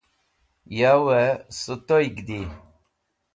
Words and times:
Yavey 0.79 1.31
Sutoyg 1.59 2.15
Di 2.27 2.41